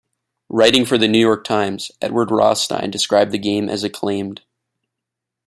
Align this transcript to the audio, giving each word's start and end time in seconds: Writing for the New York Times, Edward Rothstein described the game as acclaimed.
Writing 0.49 0.83
for 0.83 0.97
the 0.97 1.07
New 1.07 1.19
York 1.19 1.43
Times, 1.43 1.91
Edward 2.01 2.31
Rothstein 2.31 2.89
described 2.89 3.31
the 3.31 3.37
game 3.37 3.69
as 3.69 3.83
acclaimed. 3.83 4.41